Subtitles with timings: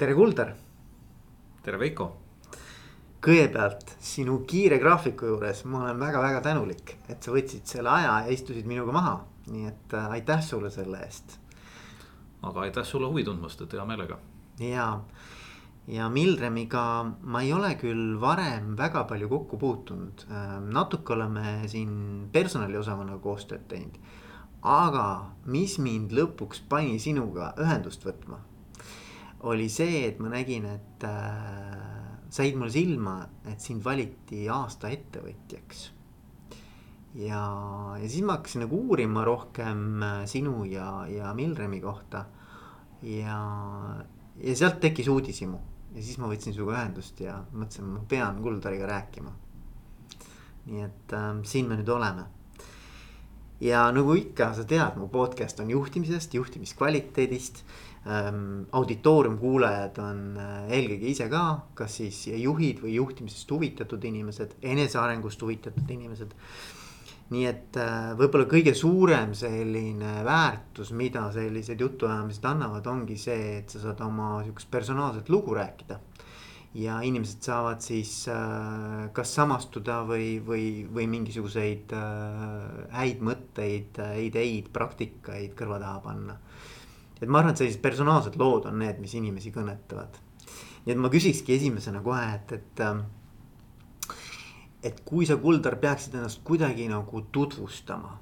[0.00, 0.54] tere, Kuldar.
[1.60, 2.04] tere, Veiko.
[3.20, 8.32] kõigepealt sinu kiire graafiku juures ma olen väga-väga tänulik, et sa võtsid selle aja ja
[8.32, 9.12] istusid minuga maha,
[9.52, 11.36] nii et äh, aitäh sulle selle eest.
[12.40, 14.16] aga aitäh sulle huvi tundmast, et hea meelega.
[14.64, 14.88] ja,
[15.86, 16.86] ja Mildremiga
[17.20, 20.24] ma ei ole küll varem väga palju kokku puutunud,
[20.72, 24.00] natuke oleme siin personaliosakonnaga koostööd teinud
[24.64, 25.08] aga
[25.44, 28.46] mis mind lõpuks pani sinuga ühendust võtma
[29.48, 33.16] oli see, et ma nägin, et äh, said mulle silma,
[33.48, 35.88] et sind valiti aasta ettevõtjaks.
[37.20, 37.40] ja,
[37.98, 42.26] ja siis ma hakkasin nagu uurima rohkem äh, sinu ja, ja Milremi kohta.
[43.02, 43.38] ja,
[44.36, 45.58] ja sealt tekkis uudishimu
[45.94, 49.32] ja siis ma võtsin sinuga ühendust ja mõtlesin, ma pean Kuldariga rääkima.
[50.66, 52.28] nii et äh, siin me nüüd oleme
[53.60, 57.64] ja nagu ikka, sa tead, mu podcast on juhtimisest, juhtimiskvaliteedist
[58.06, 58.66] ähm,.
[58.72, 65.42] auditoorium kuulajad on äh, eelkõige ise ka, kas siis juhid või juhtimisest huvitatud inimesed, enesearengust
[65.42, 66.36] huvitatud inimesed.
[67.30, 73.70] nii et äh, võib-olla kõige suurem selline väärtus, mida sellised jutuajamised annavad, ongi see, et
[73.70, 76.00] sa saad oma sihukest personaalset lugu rääkida
[76.74, 84.70] ja inimesed saavad siis äh, kas samastuda või, või, või mingisuguseid äh, häid mõtteid, ideid,
[84.72, 86.38] praktikaid kõrva taha panna.
[87.20, 90.20] Et ma arvan, et sellised personaalsed lood on need, mis inimesi kõnetavad.
[90.86, 93.04] nii et ma küsikski esimesena kohe, et, et äh,.
[94.82, 98.18] et kui sa, Kuldar, peaksid ennast kuidagi nagu tutvustama.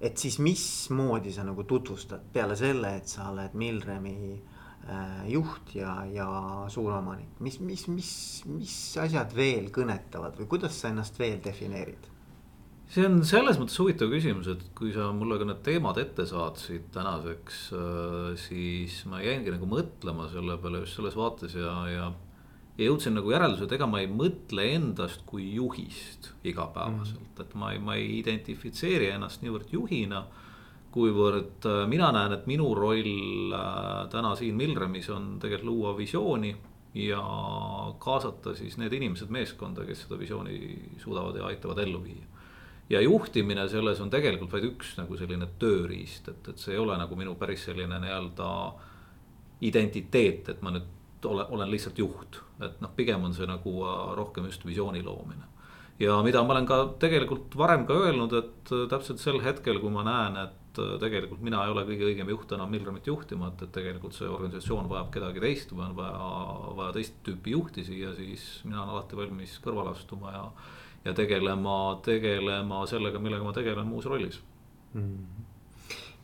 [0.00, 4.40] et siis mismoodi sa nagu tutvustad peale selle, et sa oled Milremi
[4.88, 6.26] Äh, juht ja, ja
[6.68, 8.12] suuromanik, mis, mis, mis,
[8.48, 12.08] mis asjad veel kõnetavad või kuidas sa ennast veel defineerid?
[12.90, 16.90] See on selles mõttes huvitav küsimus, et kui sa mulle ka need teemad ette saatsid
[16.94, 22.10] tänaseks, äh, siis ma jäingi nagu mõtlema selle peale just selles vaates ja, ja.
[22.76, 27.58] ja jõudsin nagu järeldusele, et ega ma ei mõtle endast kui juhist igapäevaselt mm, et
[27.62, 30.24] ma ei, ma ei identifitseeri ennast niivõrd juhina
[30.90, 36.50] kuivõrd äh, mina näen, et minu roll äh, täna siin Milremis on tegelikult luua visiooni
[36.98, 37.22] ja
[38.02, 40.56] kaasata siis need inimesed meeskonda, kes seda visiooni
[40.98, 42.26] suudavad ja aitavad ellu viia.
[42.90, 46.96] Ja juhtimine selles on tegelikult vaid üks nagu selline tööriist, et, et see ei ole
[46.98, 48.50] nagu minu päris selline nii-öelda
[49.66, 54.04] identiteet, et ma nüüd olen, olen lihtsalt juht, et noh, pigem on see nagu äh,
[54.18, 55.48] rohkem just visiooni loomine
[56.00, 60.06] ja mida ma olen ka tegelikult varem ka öelnud, et täpselt sel hetkel, kui ma
[60.06, 63.64] näen, et et äh, tegelikult mina ei ole kõige õigem juht enam Milramit juhtima, et,
[63.64, 66.28] et tegelikult see organisatsioon vajab kedagi teist või on vaja,
[66.78, 70.44] vaja teist tüüpi juhti siia, siis mina olen alati valmis kõrvale astuma ja.
[71.04, 74.40] Ja tegelema, tegelema sellega, millega ma tegelen muus rollis
[74.92, 75.46] mm.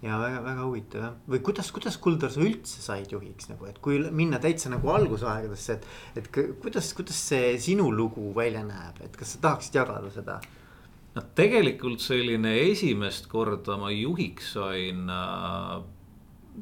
[0.04, 4.02] ja väga-väga huvitav jah, või kuidas, kuidas Kuldar sa üldse said juhiks nagu, et kui
[4.10, 5.88] minna täitsa nagu algusaegadesse, et.
[6.20, 6.30] et
[6.62, 10.40] kuidas, kuidas see sinu lugu välja näeb, et kas sa tahaksid jagada seda?
[11.16, 15.78] noh, tegelikult selline esimest korda ma juhiks sain äh,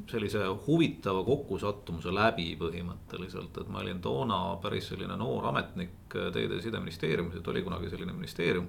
[0.09, 6.61] sellise huvitava kokkusattumuse läbi põhimõtteliselt, et ma olin toona päris selline noor ametnik äh, Teede-
[6.63, 8.67] Sideministeeriumis, et oli kunagi selline ministeerium.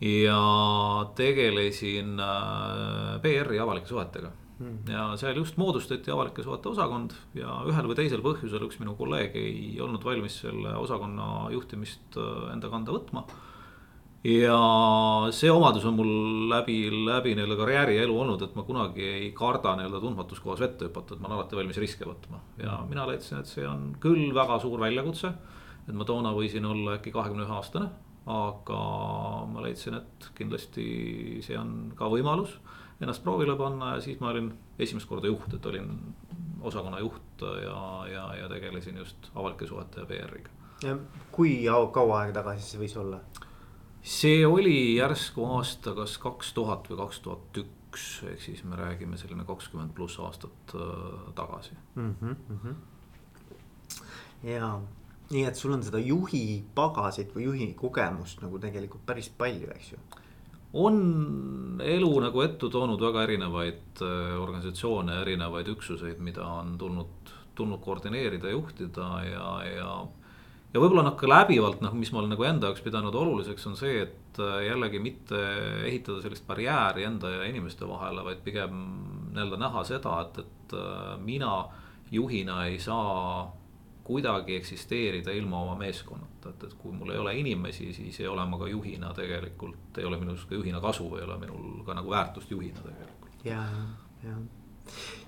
[0.00, 0.40] ja
[1.16, 4.78] tegelesin äh, PR-i avalike suhetega hmm.
[4.92, 9.36] ja seal just moodustati avalike suhete osakond ja ühel või teisel põhjusel üks minu kolleeg
[9.40, 12.20] ei olnud valmis selle osakonna juhtimist
[12.52, 13.24] enda kanda võtma
[14.24, 14.58] ja
[15.34, 16.12] see omadus on mul
[16.50, 20.62] läbi, läbi nii-öelda karjääri ja elu olnud, et ma kunagi ei karda nii-öelda tundmatus kohas
[20.64, 22.40] vette hüpata, et ma olen alati valmis riske võtma.
[22.62, 25.32] ja mina leidsin, et see on küll väga suur väljakutse.
[25.86, 27.90] et ma toona võisin olla äkki kahekümne ühe aastane,
[28.26, 28.80] aga
[29.52, 32.58] ma leidsin, et kindlasti see on ka võimalus
[33.00, 35.92] ennast proovile panna ja siis ma olin esimest korda juht, et olin
[36.66, 40.96] osakonna juht ja, ja, ja tegelesin just avalike suhete ja PR-iga.
[41.32, 41.60] kui
[41.92, 43.20] kaua aega tagasi see võis olla?
[44.06, 49.18] See oli järsku aasta kas kaks tuhat või kaks tuhat üks, ehk siis me räägime
[49.18, 52.14] selline kakskümmend pluss aastat äh, tagasi mm.
[52.20, 52.74] -hmm, mm -hmm.
[54.52, 54.78] ja
[55.30, 59.92] nii, et sul on seda juhi pagasit või juhi kogemust nagu tegelikult päris palju, eks
[59.92, 59.98] ju
[60.72, 67.80] on elu nagu ette toonud väga erinevaid äh, organisatsioone, erinevaid üksuseid, mida on tulnud, tulnud
[67.80, 69.90] koordineerida, juhtida ja, ja
[70.76, 73.76] ja võib-olla noh, ka läbivalt noh, mis ma olen nagu enda jaoks pidanud oluliseks, on
[73.78, 75.40] see, et äh, jällegi mitte
[75.88, 78.82] ehitada sellist barjääri enda ja inimeste vahele, vaid pigem
[79.32, 81.54] nii-öelda näha seda, et, et äh, mina
[82.12, 83.46] juhina ei saa
[84.06, 88.44] kuidagi eksisteerida ilma oma meeskonnata, et, et kui mul ei ole inimesi, siis ei ole
[88.46, 92.12] ma ka juhina tegelikult, ei ole minust ka juhina kasu ei ole minul ka nagu
[92.12, 93.40] väärtust juhina tegelikult.
[93.48, 93.64] ja,
[94.22, 94.36] ja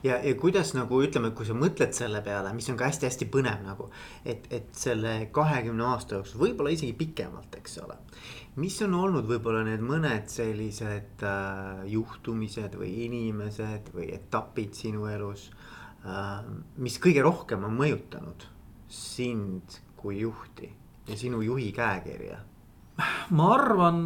[0.03, 3.63] ja, ja kuidas nagu ütleme, kui sa mõtled selle peale, mis on ka hästi-hästi põnev
[3.67, 3.89] nagu.
[4.25, 7.99] et, et selle kahekümne aasta jooksul, võib-olla isegi pikemalt, eks ole.
[8.63, 15.51] mis on olnud võib-olla need mõned sellised äh, juhtumised või inimesed või etapid sinu elus
[16.05, 16.43] äh,.
[16.77, 18.49] mis kõige rohkem on mõjutanud
[18.89, 20.71] sind kui juhti
[21.09, 22.39] ja sinu juhi käekirja?
[23.31, 24.03] ma arvan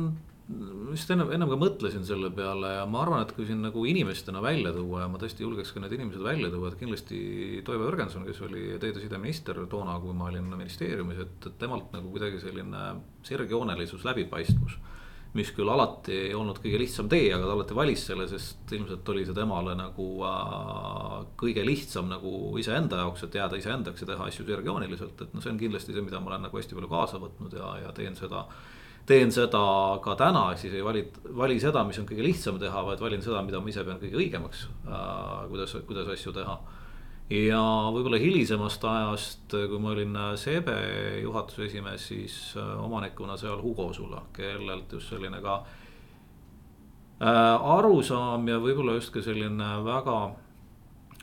[0.49, 4.43] just ennem, ennem ka mõtlesin selle peale ja ma arvan, et kui siin nagu inimestena
[4.45, 7.19] välja tuua ja ma tõesti julgeks ka need inimesed välja tuua, et kindlasti
[7.67, 12.43] Toivo Jürgenson, kes oli teede sideminister toona, kui ma olin ministeeriumis, et temalt nagu kuidagi
[12.43, 12.89] selline
[13.29, 14.81] sirgjoonelisus, läbipaistvus.
[15.33, 19.07] mis küll alati ei olnud kõige lihtsam tee, aga ta alati valis selle, sest ilmselt
[19.09, 24.27] oli see temale nagu äh, kõige lihtsam nagu iseenda jaoks, et jääda iseendaks ja teha
[24.29, 27.23] asju sirgjooneliselt, et noh, see on kindlasti see, mida ma olen nagu hästi palju kaasa
[27.23, 28.45] võtnud ja, ja teen seda
[29.07, 29.63] teen seda
[30.03, 31.03] ka täna, ehk siis ei vali,
[31.37, 34.21] vali seda, mis on kõige lihtsam teha, vaid valin seda, mida ma ise pean kõige
[34.21, 35.49] õigemaks äh,.
[35.51, 36.57] kuidas, kuidas asju teha.
[37.33, 37.63] ja
[37.95, 40.71] võib-olla hilisemast ajast, kui ma olin SEB
[41.23, 45.59] juhatuse esimees, siis äh, omanikuna seal Hugo Sula, kellelt just selline ka
[47.23, 50.19] äh, arusaam ja võib-olla just ka selline väga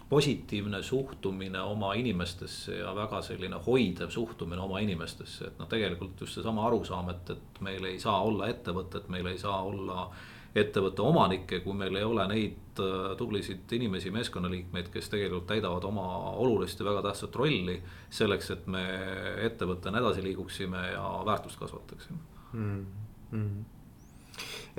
[0.09, 6.39] positiivne suhtumine oma inimestesse ja väga selline hoidev suhtumine oma inimestesse, et noh, tegelikult just
[6.39, 10.09] seesama arusaam, et, et meil ei saa olla ettevõtet, meil ei saa olla
[10.57, 16.07] ettevõtte omanikke, kui meil ei ole neid äh, tublisid inimesi, meeskonnaliikmeid, kes tegelikult täidavad oma
[16.41, 17.81] olulist ja väga tähtsat rolli.
[18.09, 18.85] selleks, et me
[19.45, 22.17] ettevõttena edasi liiguksime ja väärtust kasvataksime
[22.53, 22.85] mm.
[23.31, 23.78] -hmm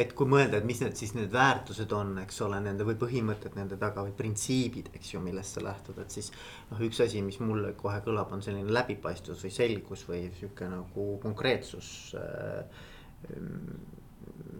[0.01, 3.57] et kui mõelda, et mis need siis need väärtused on, eks ole, nende või põhimõtted
[3.59, 6.31] nende taga või printsiibid, eks ju, millest sa lähtud, et siis.
[6.71, 11.09] noh, üks asi, mis mulle kohe kõlab, on selline läbipaistvus või selgus või sihuke nagu
[11.23, 12.85] konkreetsus äh,.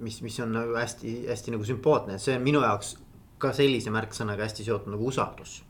[0.01, 2.97] mis, mis on nagu hästi-hästi nagu sümpaatne, see on minu jaoks
[3.41, 5.63] ka sellise märksõnaga hästi seotud nagu usaldus.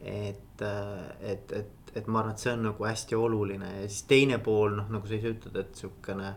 [0.00, 4.06] et, äh, et, et, et ma arvan, et see on nagu hästi oluline ja siis
[4.08, 6.30] teine pool noh, nagu sa ise ütled, et sihukene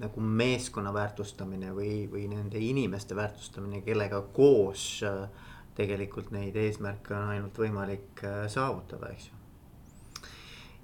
[0.00, 5.24] nagu meeskonna väärtustamine või, või nende inimeste väärtustamine, kellega koos äh,
[5.76, 9.40] tegelikult neid eesmärke on ainult võimalik äh, saavutada, eks ju.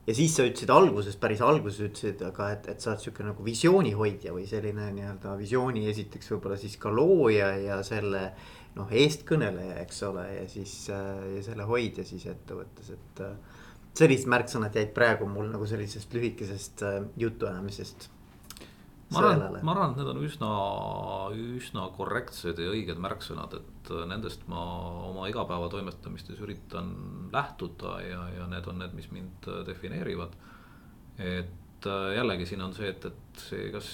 [0.08, 3.44] ja siis sa ütlesid alguses, päris alguses ütlesid, aga et, et sa oled sihuke nagu
[3.44, 8.30] visiooni hoidja või selline nii-öelda visiooni esiteks võib-olla siis ka looja ja selle.
[8.72, 13.26] noh, eestkõneleja, eks ole, ja siis äh, ja selle hoidja siis ettevõttes, et
[13.98, 16.84] sellised märksõnad jäid praegu mul nagu sellisest lühikesest
[17.20, 18.08] jutuajamisest
[19.12, 20.50] ma arvan, ma arvan, et need on üsna,
[21.58, 24.62] üsna korrektsed ja õiged märksõnad, et nendest ma
[25.10, 26.92] oma igapäevatoimetamistes üritan
[27.34, 30.36] lähtuda ja, ja need on need, mis mind defineerivad.
[31.18, 33.88] et jällegi siin on see, et, et see, kas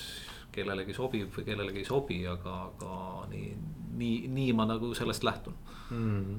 [0.52, 2.98] kellelegi sobib või kellelegi ei sobi, aga, aga
[3.32, 3.48] nii,
[3.98, 5.56] nii, nii ma nagu sellest lähtun.
[5.94, 6.38] Mm..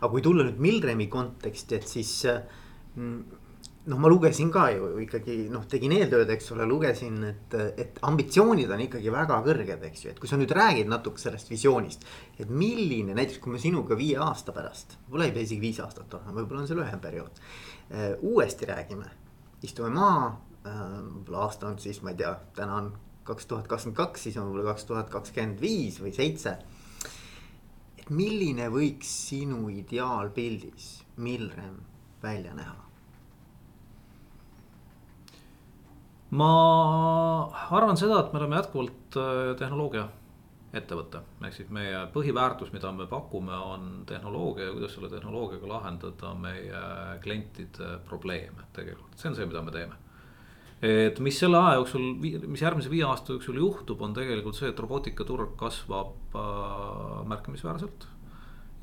[0.00, 2.61] aga kui tulla nüüd Milremi konteksti, et siis mm,
[2.96, 8.70] noh, ma lugesin ka ju ikkagi noh, tegin eeltööd, eks ole, lugesin, et, et ambitsioonid
[8.70, 12.06] on ikkagi väga kõrged, eks ju, et kui sa nüüd räägid natuke sellest visioonist.
[12.38, 16.14] et milline näiteks, kui me sinuga viie aasta pärast, võib-olla ei pea isegi viis aastat
[16.18, 18.12] olema, võib-olla on see lühem periood uh,.
[18.22, 19.10] uuesti räägime,
[19.66, 20.82] istume maha uh,,
[21.18, 22.92] võib-olla aasta on siis, ma ei tea, täna on
[23.26, 26.58] kaks tuhat kakskümmend kaks, siis on võib-olla kaks tuhat kakskümmend viis või seitse.
[27.98, 31.91] et milline võiks sinu ideaalpildis Milrem
[32.22, 32.78] välja näha?
[36.32, 36.52] ma
[37.76, 40.06] arvan seda, et me oleme jätkuvalt äh, tehnoloogia
[40.72, 46.32] ettevõte, ehk siis meie põhiväärtus, mida me pakume, on tehnoloogia ja kuidas selle tehnoloogiaga lahendada
[46.40, 46.80] meie
[47.24, 49.98] klientide probleeme tegelikult, see on see, mida me teeme.
[50.82, 54.80] et mis selle aja jooksul, mis järgmise viie aasta jooksul juhtub, on tegelikult see, et
[54.80, 58.08] robootikaturg kasvab äh, märkimisväärselt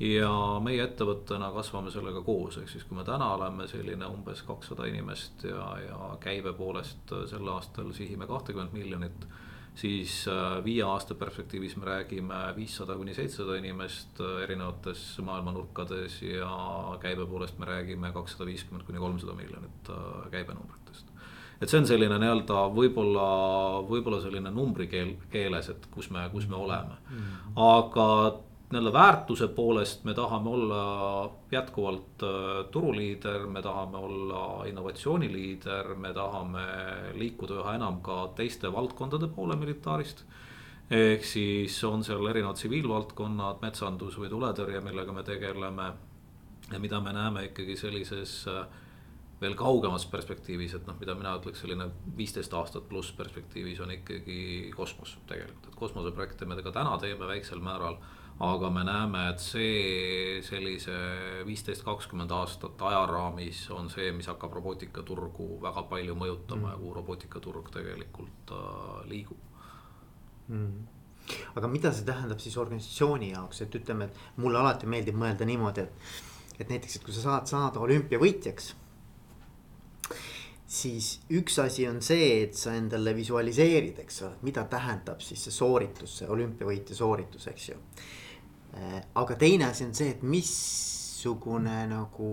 [0.00, 0.32] ja
[0.64, 5.44] meie ettevõttena kasvame sellega koos, ehk siis kui me täna oleme selline umbes kakssada inimest
[5.44, 9.28] ja, ja käibe poolest äh, sel aastal sihime kahtekümmet miljonit.
[9.74, 16.22] siis äh, viie aasta perspektiivis me räägime viissada kuni seitsesada inimest äh, erinevates maailma nurkades
[16.22, 16.50] ja
[17.00, 19.92] käibe poolest me räägime kakssada viiskümmend kuni kolmsada miljonit
[20.30, 21.06] käibenumbritest
[21.60, 23.24] et see on selline nii-öelda võib-olla,
[23.84, 27.58] võib-olla selline numbrikeel, keeles, et kus me, kus me oleme mm..
[27.60, 28.06] aga
[28.70, 36.66] nii-öelda väärtuse poolest me tahame olla jätkuvalt äh, turuliider, me tahame olla innovatsiooniliider, me tahame
[37.14, 40.24] liikuda üha enam ka teiste valdkondade poole militaarist.
[40.90, 45.92] ehk siis on seal erinevad tsiviilvaldkonnad, metsandus või tuletõrje, millega me tegeleme.
[46.72, 48.66] ja mida me näeme ikkagi sellises äh,
[49.40, 54.70] veel kaugemas perspektiivis, et noh, mida mina ütleks, selline viisteist aastat pluss perspektiivis on ikkagi
[54.76, 57.96] kosmos tegelikult, et kosmoseprojekte me ka täna teeme väiksel määral
[58.40, 60.94] aga me näeme, et see sellise
[61.44, 66.70] viisteist, kakskümmend aastat ajaraamis on see, mis hakkab robootikaturgu väga palju mõjutama mm.
[66.72, 69.44] ja kuhu robootikaturg tegelikult äh, liigub
[70.48, 70.96] mm
[71.54, 75.84] aga mida see tähendab siis organisatsiooni jaoks, et ütleme, et mulle alati meeldib mõelda niimoodi,
[75.86, 76.20] et.
[76.58, 78.74] et näiteks, et kui sa saad saada olümpiavõitjaks.
[80.70, 85.54] siis üks asi on see, et sa endale visualiseerid, eks ole, mida tähendab siis see
[85.54, 87.78] sooritus, see olümpiavõitja sooritus, eks ju
[89.14, 92.30] aga teine asi on see, et missugune nagu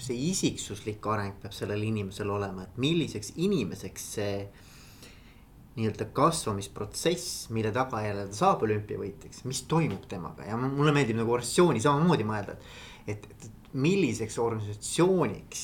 [0.00, 4.36] see isiksuslik areng peab sellel inimesel olema, et milliseks inimeseks see
[5.72, 11.80] nii-öelda kasvamisprotsess, mille tagajärjel ta saab olümpiavõitjaks, mis toimub temaga ja mulle meeldib nagu organisatsiooni
[11.80, 12.58] samamoodi mõelda,
[13.06, 13.26] et.
[13.26, 15.62] et, et milliseks organisatsiooniks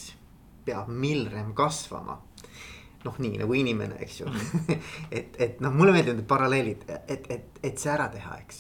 [0.65, 2.23] peab Milrem kasvama.
[3.05, 4.31] noh, nii nagu inimene, eks ju
[5.19, 8.59] et, et noh, mulle meeldivad need paralleelid, et, et, et see ära teha, eks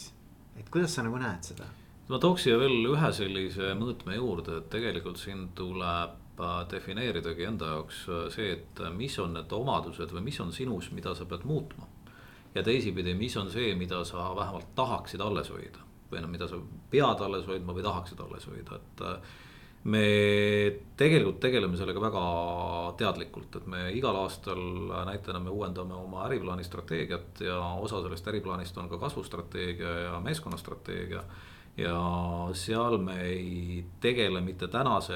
[0.58, 1.68] et kuidas sa nagu näed seda?
[2.08, 7.74] ma tooks siia veel ühe sellise mõõtme juurde, et tegelikult siin tuleb äh, defineeridagi enda
[7.74, 11.28] jaoks äh, see, et äh, mis on need omadused või mis on sinus, mida sa
[11.28, 11.88] pead muutma.
[12.54, 16.56] ja teisipidi, mis on see, mida sa vähemalt tahaksid alles hoida või noh, mida sa
[16.90, 19.02] pead alles hoidma või tahaksid alles hoida, et
[19.84, 22.22] me tegelikult tegeleme sellega väga
[22.98, 24.58] teadlikult, et me igal aastal
[25.06, 31.22] näitena me uuendame oma äriplaani strateegiat ja osa sellest äriplaanist on ka kasvustrateegia ja meeskonnastrateegia.
[31.78, 31.98] ja
[32.58, 35.14] seal me ei tegele mitte tänase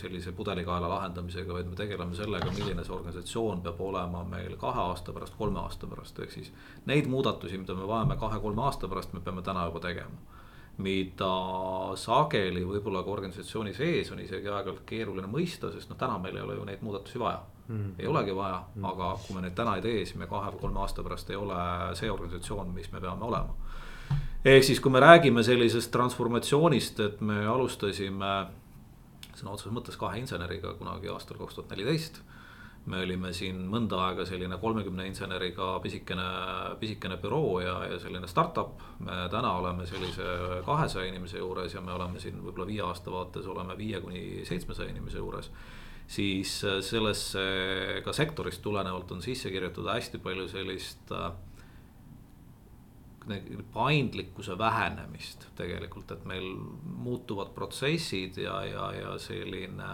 [0.00, 5.12] sellise pudelikaela lahendamisega, vaid me tegeleme sellega, milline see organisatsioon peab olema meil kahe aasta
[5.12, 6.52] pärast, kolme aasta pärast, ehk siis.
[6.86, 10.31] Neid muudatusi, mida me vajame kahe-kolme aasta pärast, me peame täna juba tegema
[10.80, 11.32] mida
[12.00, 16.44] sageli võib-olla ka organisatsiooni sees on isegi aeg-ajalt keeruline mõista, sest noh, täna meil ei
[16.46, 17.92] ole ju neid muudatusi vaja mm..
[17.98, 20.64] ei olegi vaja mm., aga kui me neid täna ei tee, siis me kahe või
[20.64, 21.60] kolme aasta pärast ei ole
[21.98, 23.54] see organisatsioon, mis me peame olema.
[24.44, 28.34] ehk siis, kui me räägime sellisest transformatsioonist, et me alustasime
[29.36, 32.22] sõna otseses mõttes kahe inseneriga kunagi aastal kaks tuhat neliteist
[32.90, 36.24] me olime siin mõnda aega selline kolmekümne inseneriga pisikene,
[36.80, 38.80] pisikene büroo ja, ja selline startup.
[38.98, 40.24] me täna oleme sellise
[40.66, 44.90] kahesaja inimese juures ja me oleme siin võib-olla viie aasta vaates oleme viie kuni seitsmesaja
[44.90, 45.50] inimese juures.
[46.06, 47.46] siis sellesse
[48.04, 51.30] ka sektorist tulenevalt on sisse kirjutatud hästi palju sellist äh,
[53.72, 56.48] paindlikkuse vähenemist tegelikult, et meil
[56.82, 59.92] muutuvad protsessid ja, ja, ja selline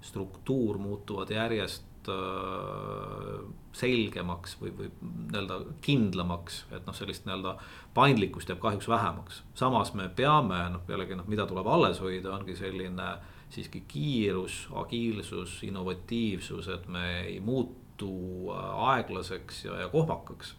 [0.00, 3.40] struktuur muutuvad järjest Äh,
[3.78, 4.88] selgemaks või, või
[5.28, 7.52] nii-öelda kindlamaks, et noh, sellist nii-öelda
[7.94, 9.42] paindlikkust jääb kahjuks vähemaks.
[9.54, 13.06] samas me peame noh, jällegi noh, mida tuleb alles hoida, ongi selline
[13.54, 18.10] siiski kiirus, agiilsus, innovatiivsus, et me ei muutu
[18.50, 20.56] äh, aeglaseks ja, ja kohmakaks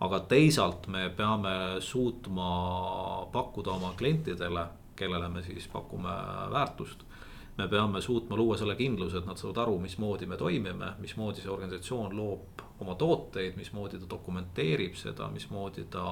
[0.00, 6.16] aga teisalt me peame suutma pakkuda oma klientidele, kellele me siis pakume
[6.54, 7.04] väärtust
[7.56, 11.52] me peame suutma luua selle kindluse, et nad saavad aru, mismoodi me toimime, mismoodi see
[11.52, 16.04] organisatsioon loob oma tooteid, mismoodi ta dokumenteerib seda, mismoodi ta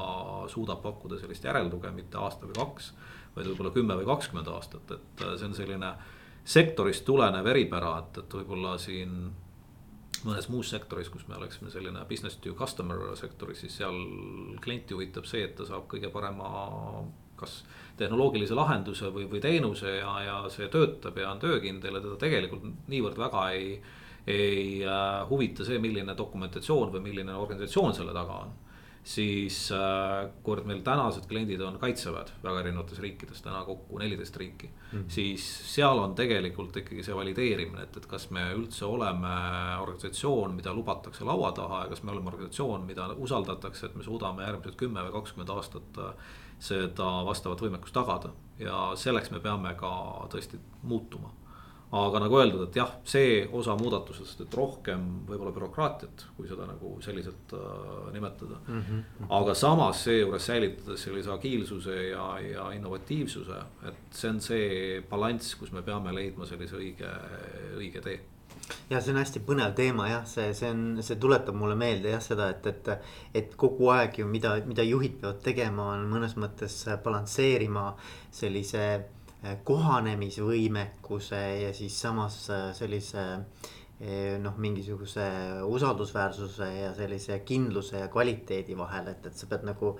[0.49, 2.93] suudab pakkuda sellist järeltuge, mitte aasta või kaks.
[3.37, 5.95] vaid võib-olla kümme või kakskümmend aastat, et see on selline
[6.45, 9.33] sektorist tulenev eripära, et, et võib-olla siin
[10.23, 13.97] mõnes muus sektoris, kus me oleksime selline business to customer sektoris, siis seal
[14.63, 17.03] klienti huvitab see, et ta saab kõige parema
[17.43, 17.61] kas
[18.01, 22.65] tehnoloogilise lahenduse või, või teenuse ja, ja see töötab ja on töökindel ja teda tegelikult
[22.89, 23.75] niivõrd väga ei.
[24.27, 28.53] ei äh, huvita see, milline dokumentatsioon või milline organisatsioon selle taga on
[29.03, 34.69] siis äh, kuivõrd meil tänased kliendid on kaitseväed väga erinevates riikides, täna kokku neliteist riiki
[34.69, 34.99] mm.
[34.99, 35.09] -hmm.
[35.11, 39.33] siis seal on tegelikult ikkagi see valideerimine, et, et kas me üldse oleme
[39.83, 44.47] organisatsioon, mida lubatakse laua taha ja kas me oleme organisatsioon, mida usaldatakse, et me suudame
[44.47, 46.15] järgmised kümme või kakskümmend aastat äh,
[46.63, 49.93] seda vastavat võimekust tagada ja selleks me peame ka
[50.33, 51.33] tõesti muutuma.
[51.93, 56.95] aga nagu öeldud, et jah, see osa muudatusest, et rohkem võib-olla bürokraatiat, kui seda nagu
[57.05, 58.81] selliselt äh, nimetada mm.
[58.81, 59.27] -hmm.
[59.29, 65.73] aga samas seejuures säilitades sellise agiilsuse ja, ja innovatiivsuse, et see on see balanss, kus
[65.73, 67.13] me peame leidma sellise õige,
[67.77, 68.21] õige tee
[68.93, 72.23] ja see on hästi põnev teema jah, see, see on, see tuletab mulle meelde jah
[72.25, 72.91] seda, et, et.
[73.43, 77.87] et kogu aeg ju mida, mida juhid peavad tegema, on mõnes mõttes balansseerima
[78.35, 83.25] sellise eh, kohanemisvõimekuse ja siis samas eh, sellise
[84.01, 85.29] eh, noh, mingisuguse
[85.69, 89.97] usaldusväärsuse ja sellise kindluse ja kvaliteedi vahel, et, et sa pead nagu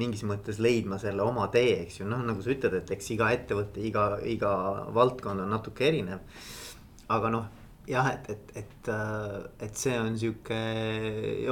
[0.00, 3.28] mingis mõttes leidma selle oma tee, eks ju, noh, nagu sa ütled, et eks iga
[3.30, 4.54] ettevõte, iga, iga
[4.94, 6.24] valdkond on natuke erinev.
[7.14, 7.52] aga noh
[7.88, 10.58] jah, et, et, et, äh, et see on sihuke,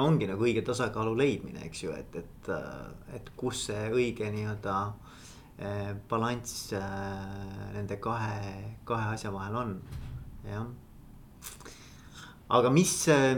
[0.00, 4.76] ongi nagu õige tasakaalu leidmine, eks ju, et, et, äh, et kus see õige nii-öelda
[4.88, 9.74] äh, balanss nende kahe, kahe asja vahel on,
[10.48, 10.70] jah.
[12.58, 12.94] aga mis,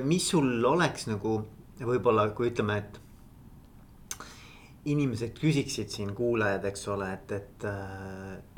[0.06, 1.40] mis sul oleks nagu
[1.80, 3.00] võib-olla, kui ütleme, et
[4.90, 7.68] inimesed küsiksid siin, kuulajad, eks ole, et, et,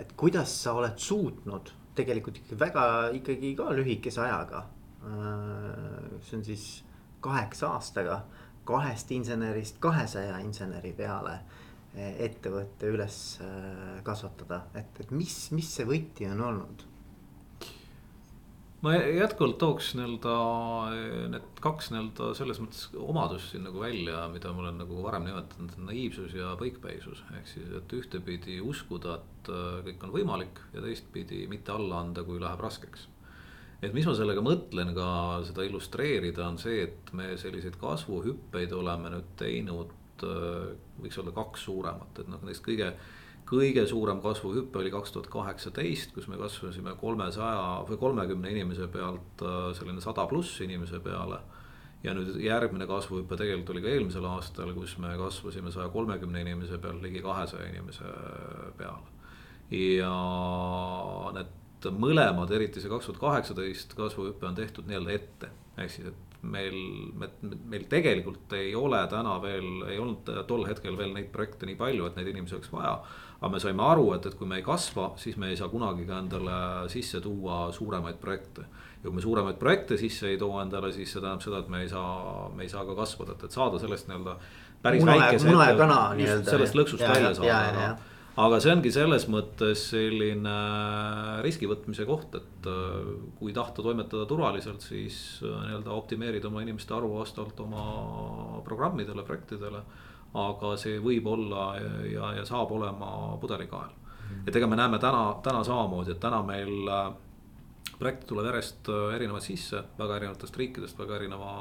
[0.03, 2.87] et kuidas sa oled suutnud tegelikult ikkagi väga
[3.19, 4.65] ikkagi ka lühikese ajaga.
[6.23, 6.67] see on siis
[7.21, 8.25] kaheksa aastaga
[8.67, 11.39] kahest insenerist kahesaja inseneri peale
[11.97, 13.19] ettevõtte üles
[14.05, 16.85] kasvatada, et, et mis, mis see võti on olnud?
[18.87, 20.35] Ma jätkuvalt tooks nii-öelda
[21.33, 25.75] need kaks nii-öelda selles mõttes omadust siin nagu välja, mida ma olen nagu varem nimetanud,
[25.89, 27.25] naiivsus ja põikpäisus.
[27.35, 32.25] ehk siis, et ühtepidi uskuda, et äh, kõik on võimalik ja teistpidi mitte alla anda,
[32.27, 33.09] kui läheb raskeks.
[33.83, 35.11] et mis ma sellega mõtlen ka
[35.51, 41.67] seda illustreerida, on see, et me selliseid kasvuhüppeid oleme nüüd teinud, äh, võiks olla kaks
[41.71, 42.95] suuremat, et noh, neist kõige
[43.47, 49.45] kõige suurem kasvuhüpe oli kaks tuhat kaheksateist, kus me kasvasime kolmesaja või kolmekümne inimese pealt
[49.47, 51.41] äh, selline sada pluss inimese peale.
[52.05, 56.79] ja nüüd järgmine kasvuhüpe tegelikult oli ka eelmisel aastal, kus me kasvasime saja kolmekümne inimese
[56.79, 58.11] pealt ligi kahesaja inimese
[58.79, 59.15] peale.
[59.71, 60.13] ja
[61.39, 66.27] need mõlemad, eriti see kaks tuhat kaheksateist kasvuhüpe on tehtud nii-öelda ette, ehk siis, et
[66.51, 66.77] meil,
[67.67, 72.09] meil tegelikult ei ole täna veel, ei olnud tol hetkel veel neid projekte nii palju,
[72.09, 72.97] et neid inimesi oleks vaja.
[73.37, 76.07] Aga me saime aru, et, et kui me ei kasva, siis me ei saa kunagi
[76.09, 76.59] ka endale
[76.93, 78.67] sisse tuua suuremaid projekte.
[79.03, 81.85] ja kui me suuremaid projekte sisse ei too endale, siis see tähendab seda, et me
[81.85, 84.37] ei saa, me ei saa ka kasvada, et, et saada sellest nii-öelda.
[86.51, 87.97] sellest lõksust ja, välja saada
[88.37, 90.57] aga see ongi selles mõttes selline
[91.45, 96.95] riski võtmise koht, et äh, kui tahta toimetada turvaliselt, siis äh, nii-öelda optimeerida oma inimeste
[96.97, 99.81] arvu vastavalt oma programmidele, projektidele.
[100.37, 101.69] Aga see võib olla
[102.13, 103.95] ja, ja saab olema pudelikael.
[104.47, 107.13] et ega me näeme täna, täna samamoodi, et täna meil äh,
[107.99, 111.53] projekte tuleb järjest erinevaid sisse, väga erinevatest riikidest, väga erineva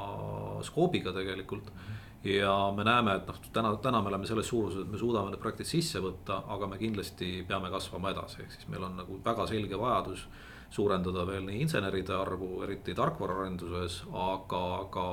[0.62, 1.70] skoobiga tegelikult.
[1.70, 5.30] -hmm ja me näeme, et noh, täna, täna me oleme selles suuruses, et me suudame
[5.30, 9.20] need projektid sisse võtta, aga me kindlasti peame kasvama edasi, ehk siis meil on nagu
[9.24, 10.28] väga selge vajadus.
[10.70, 15.04] suurendada veel nii inseneride arvu, eriti tarkvaraarenduses, aga ka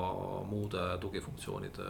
[0.50, 1.86] muude tugifunktsioonide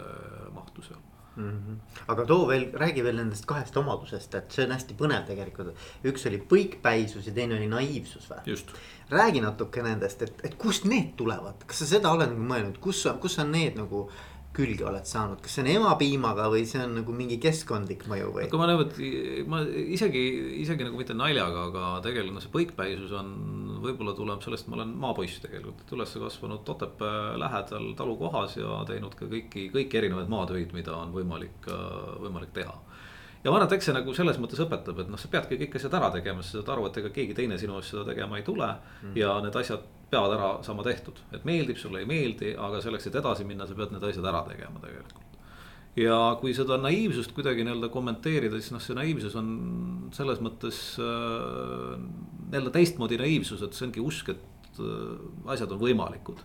[0.51, 0.99] mahtu seal
[1.35, 1.49] mm.
[1.49, 1.77] -hmm.
[2.07, 5.73] aga too veel, räägi veel nendest kahest omadusest, et see on hästi põnev tegelikult.
[6.03, 8.59] üks oli põikpäisus ja teine oli naiivsus või?
[9.09, 13.07] räägi natuke nendest, et, et kust need tulevad, kas sa seda oled nagu mõelnud, kus,
[13.21, 14.07] kus on need nagu
[14.53, 18.45] külge oled saanud, kas see on emapiimaga või see on nagu mingi keskkondlik mõju või?
[18.51, 19.09] kui ma niimoodi,
[19.49, 20.21] ma isegi,
[20.61, 23.31] isegi nagu mitte naljaga, aga tegelikult noh, see põikpäisus on,
[23.83, 29.15] võib-olla tuleb sellest, ma olen maapoiss tegelikult, et üles kasvanud Otepää lähedal talukohas ja teinud
[29.19, 31.69] ka kõiki, kõiki erinevaid maatöid, mida on võimalik,
[32.23, 32.75] võimalik teha.
[33.43, 35.75] Ja ma arvan, et eks see nagu selles mõttes õpetab, et noh, sa peadki kõik
[35.75, 38.45] asjad ära tegema, sa saad aru, et ega keegi teine sinu eest seda tegema ei
[38.47, 39.17] tule mm..
[39.19, 43.19] ja need asjad peavad ära saama tehtud, et meeldib, sulle ei meeldi, aga selleks, et
[43.19, 45.22] edasi minna, sa pead need asjad ära tegema tegelikult.
[45.99, 49.51] Ja kui seda naiivsust kuidagi nii-öelda kommenteerida, siis noh, see naiivsus on
[50.15, 51.99] selles mõttes äh,
[52.49, 56.41] nii-öelda teistmoodi naiivsus, et see ongi usk, et äh, asjad on võimalikud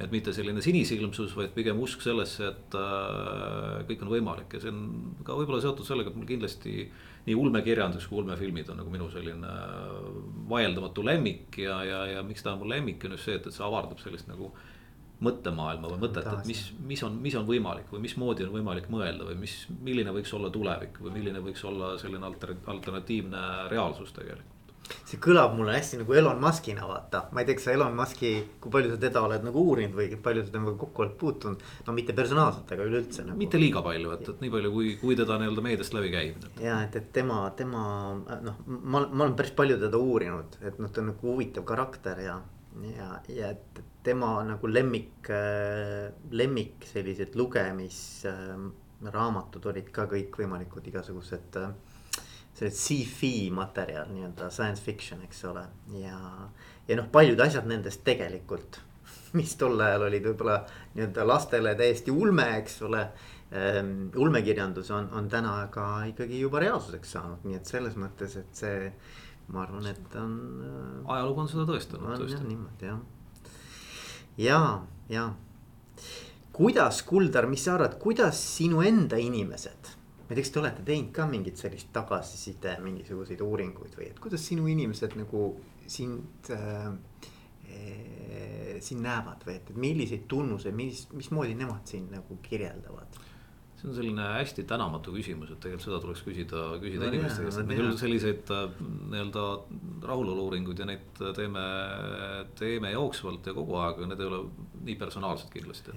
[0.00, 4.72] et mitte selline sinisilmsus, vaid pigem usk sellesse, et äh, kõik on võimalik ja see
[4.72, 4.84] on
[5.26, 6.90] ka võib-olla seotud sellega, et mul kindlasti.
[7.22, 10.06] nii ulmekirjandus kui ulmefilmid on nagu minu selline äh,
[10.50, 13.54] vaieldamatu lemmik ja, ja, ja miks ta on mu lemmik on just see, et, et
[13.54, 14.50] see avardab sellist nagu
[15.22, 19.28] mõttemaailma või mõtet, et mis, mis on, mis on võimalik või mismoodi on võimalik mõelda
[19.28, 24.52] või mis, milline võiks olla tulevik või milline võiks olla selline alter, alternatiivne reaalsus tegelikult
[25.06, 28.32] see kõlab mulle hästi nagu Elon Muskina vaata, ma ei tea, kas sa Elon Muski,
[28.62, 31.66] kui palju sa teda oled nagu uurinud või palju sa temaga kokku oled puutunud.
[31.86, 33.38] no mitte personaalselt, aga üleüldse nagu.
[33.38, 36.48] mitte liiga palju, et, et nii palju, kui, kui teda nii-öelda meediast läbi käib.
[36.62, 37.84] ja et, et tema, tema
[38.48, 42.24] noh, ma, ma olen päris palju teda uurinud, et noh, ta on nagu huvitav karakter
[42.26, 42.40] ja.
[42.96, 45.28] Ja, ja et tema nagu lemmik,
[46.30, 51.58] lemmik sellised lugemisraamatud olid ka kõikvõimalikud igasugused
[52.52, 55.64] see sci-fi materjal, nii-öelda science fiction, eks ole,
[55.98, 56.18] ja.
[56.88, 58.80] ja noh, paljud asjad nendest tegelikult,
[59.38, 60.58] mis tol ajal olid võib-olla
[60.94, 63.02] nii-öelda lastele täiesti ulme, eks ole
[63.56, 64.10] ähm,.
[64.16, 68.92] ulmekirjandus on, on täna ka ikkagi juba reaalsuseks saanud, nii et selles mõttes, et see,
[69.48, 71.14] ma arvan, et on äh,.
[71.16, 72.12] ajalugu on seda tõestanud.
[72.14, 73.00] on jah niimoodi jah,
[74.38, 74.60] ja,
[75.08, 75.26] ja
[76.52, 79.96] kuidas, Kuldar, mis sa arvad, kuidas sinu enda inimesed
[80.32, 84.20] ma ei tea, kas te olete teinud ka mingit sellist tagasiside, mingisuguseid uuringuid või et
[84.22, 85.48] kuidas sinu inimesed nagu
[85.90, 86.88] sind äh,
[87.68, 93.20] eh, siin näevad või et, et milliseid tunnuseid, mis, mismoodi nemad siin nagu kirjeldavad?
[93.82, 97.58] See on selline hästi tänamatu küsimus, et tegelikult seda tuleks küsida, küsida no, inimeste käest,
[97.58, 98.76] et me küll selliseid äh,
[99.10, 99.46] nii-öelda
[100.06, 101.64] rahulolu-uuringuid ja neid teeme,
[102.58, 104.42] teeme jooksvalt ja kogu aeg, aga need ei ole
[104.86, 105.96] nii personaalsed kindlasti.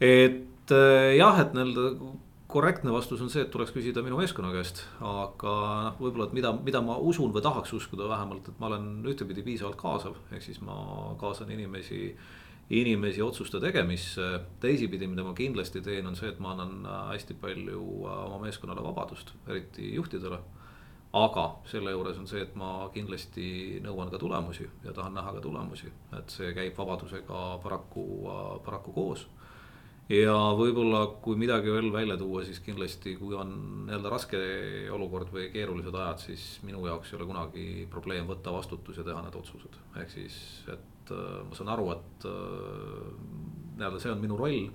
[0.00, 2.12] et äh, jah, et nii-öelda
[2.52, 5.56] korrektne vastus on see, et tuleks küsida minu meeskonna käest, aga
[5.88, 9.44] noh, võib-olla, et mida, mida ma usun või tahaks uskuda vähemalt, et ma olen ühtepidi
[9.44, 10.76] piisavalt kaasav, ehk siis ma
[11.20, 12.14] kaasan inimesi
[12.70, 14.40] inimesi otsuste tegemisse.
[14.60, 19.34] teisipidi, mida ma kindlasti teen, on see, et ma annan hästi palju oma meeskonnale vabadust,
[19.48, 20.38] eriti juhtidele.
[21.12, 25.40] aga selle juures on see, et ma kindlasti nõuan ka tulemusi ja tahan näha ka
[25.44, 28.06] tulemusi, et see käib vabadusega paraku,
[28.64, 29.26] paraku koos
[30.12, 33.52] ja võib-olla, kui midagi veel välja tuua, siis kindlasti, kui on
[33.86, 34.40] nii-öelda raske
[34.92, 39.22] olukord või keerulised ajad, siis minu jaoks ei ole kunagi probleem võtta vastutus ja teha
[39.24, 39.78] need otsused.
[39.96, 40.36] ehk siis,
[40.72, 43.06] et äh, ma saan aru, et äh,
[43.78, 44.68] nii-öelda see on minu roll.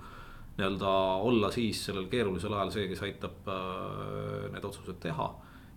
[0.58, 5.30] nii-öelda olla siis sellel keerulisel ajal see, kes aitab äh, need otsused teha.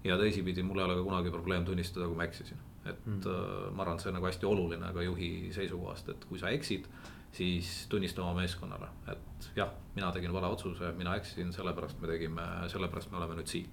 [0.03, 2.57] ja teisipidi, mul ei ole ka kunagi probleem tunnistada, kui ma eksisin.
[2.85, 3.73] et mm.
[3.75, 6.87] ma arvan, et see on nagu hästi oluline ka juhi seisukohast, et kui sa eksid
[7.31, 12.47] siis tunnista oma meeskonnale, et jah, mina tegin vale otsuse, mina eksisin, sellepärast me tegime,
[12.71, 13.69] sellepärast me oleme nüüd siin.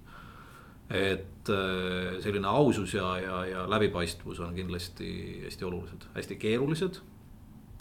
[0.89, 7.01] et äh, selline ausus ja, ja, ja läbipaistvus on kindlasti hästi olulised, hästi keerulised.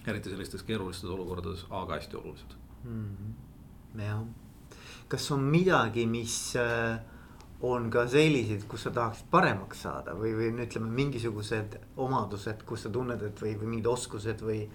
[0.06, 2.52] eriti sellistes keerulistes olukordades, aga hästi olulised
[2.84, 3.16] mm.
[3.16, 4.02] -hmm.
[4.02, 4.24] jah,
[5.08, 7.00] kas on midagi, mis äh,
[7.60, 12.90] on ka selliseid, kus sa tahaksid paremaks saada või, või ütleme, mingisugused omadused, kus sa
[12.90, 14.68] tunned, et või, või mingid oskused või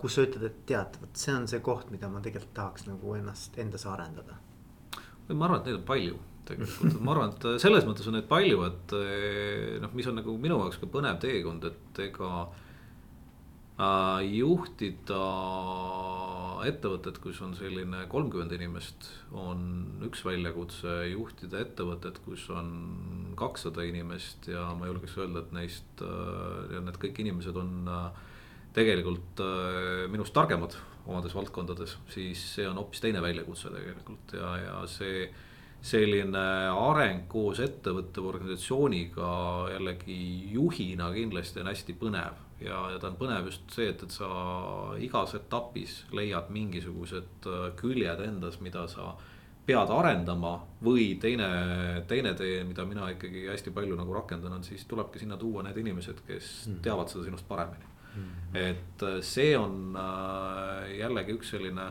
[0.00, 3.14] kus sa ütled, et tead, vot see on see koht, mida ma tegelikult tahaks nagu
[3.18, 4.40] ennast endas arendada.
[5.28, 8.62] ma arvan, et neid on palju tegelikult, ma arvan, et selles mõttes on neid palju,
[8.68, 12.30] et eh, noh, mis on nagu minu jaoks ka põnev teekond, et ega
[13.82, 15.22] äh, juhtida
[16.66, 19.66] ettevõtet, kus on selline kolmkümmend inimest, on
[20.06, 21.02] üks väljakutse.
[21.12, 22.70] juhtida ettevõtet, kus on
[23.38, 28.24] kakssada inimest ja ma julgeks öelda, et neist äh,, need kõik inimesed on äh,
[28.76, 34.78] tegelikult äh, minust targemad omades valdkondades, siis see on hoopis teine väljakutse tegelikult ja, ja
[34.90, 35.28] see.
[35.86, 36.40] selline
[36.72, 39.28] areng koos ettevõtte või organisatsiooniga
[39.74, 40.16] jällegi
[40.50, 42.40] juhina kindlasti on hästi põnev.
[42.60, 44.26] ja, ja ta on põnev just see, et, et sa
[44.98, 49.14] igas etapis leiad mingisugused äh, küljed endas, mida sa
[49.66, 51.46] pead arendama või teine,
[52.08, 55.78] teine tee, mida mina ikkagi hästi palju nagu rakendan, on siis tulebki sinna tuua need
[55.82, 56.82] inimesed, kes mm.
[56.86, 57.95] teavad seda sinust paremini.
[58.56, 61.90] Et äh, see on äh, jällegi üks selline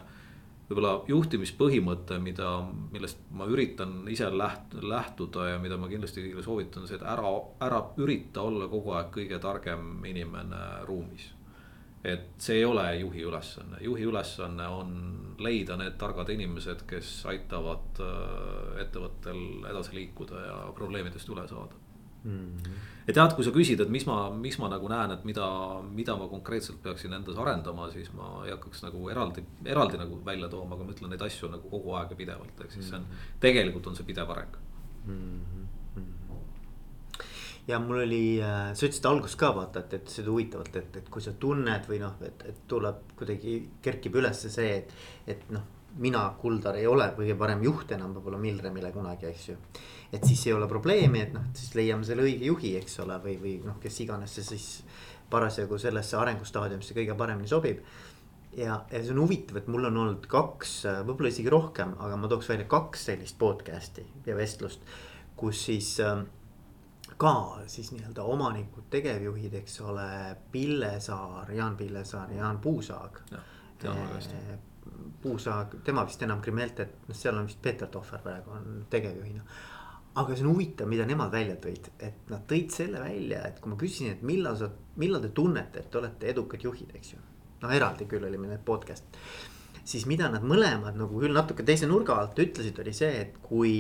[0.66, 2.50] võib-olla juhtimispõhimõte, mida,
[2.94, 7.30] millest ma üritan ise läht-, lähtuda ja mida ma kindlasti kõigile soovitan, see, et ära,
[7.62, 11.32] ära ürita olla kogu aeg kõige targem inimene ruumis.
[12.06, 14.92] et see ei ole juhi ülesanne, juhi ülesanne on
[15.42, 21.85] leida need targad inimesed, kes aitavad äh, ettevõttel edasi liikuda ja probleemidest üle saada.
[22.26, 22.78] -hmm.
[23.08, 25.48] et jah, et kui sa küsid, et mis ma, mis ma nagu näen, et mida,
[26.00, 30.50] mida ma konkreetselt peaksin endas arendama, siis ma ei hakkaks nagu eraldi, eraldi nagu välja
[30.50, 33.06] tooma, aga ma ütlen neid asju nagu kogu aeg ja pidevalt, ehk siis see on,
[33.06, 33.38] mhm.
[33.40, 34.58] tegelikult on see pidev areng
[35.06, 35.14] mm.
[35.14, 35.66] -hmm
[37.68, 41.08] ja mul oli, äh, sa ütlesid alguses ka vaata, et, et seda huvitavalt, et, et
[41.10, 44.94] kui sa tunned või noh, et, et tuleb kuidagi kerkib ülesse see, et,
[45.34, 49.56] et noh mina, Kuldar, ei ole kõige parem juht enam võib-olla Milremile kunagi, eks ju.
[50.14, 53.38] et siis ei ole probleemi, et noh, siis leiame selle õige juhi, eks ole, või,
[53.42, 54.68] või noh, kes iganes see siis
[55.32, 57.82] parasjagu sellesse arengustaadiumisse kõige paremini sobib.
[58.58, 60.78] ja, ja see on huvitav, et mul on olnud kaks,
[61.08, 64.84] võib-olla isegi rohkem, aga ma tooks välja kaks sellist podcast'i ja vestlust,
[65.36, 66.24] kus siis äh,
[67.18, 67.34] ka
[67.72, 70.08] siis nii-öelda omanikud, tegevjuhid, eks ole,
[70.52, 73.20] Pillesaar, Jaan Pillesaar, Jaan Puusaag.
[73.80, 74.08] tean
[75.22, 79.42] Puusaag, tema vist enam Krimeltet, noh, seal on vist Peeter Tohver praegu on tegevjuhina.
[80.16, 83.72] aga see on huvitav, mida nemad välja tõid, et nad tõid selle välja, et kui
[83.72, 84.70] ma küsisin, et millal sa,
[85.02, 87.20] millal te tunnete, et te olete edukad juhid, eks ju.
[87.64, 89.18] noh, eraldi küll oli meil podcast,
[89.84, 93.74] siis mida nad mõlemad nagu küll natuke teise nurga alt ütlesid, oli see, et kui.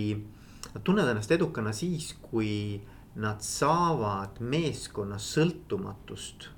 [0.73, 2.81] Nad tunnevad ennast edukana siis, kui
[3.21, 6.49] nad saavad meeskonna sõltumatust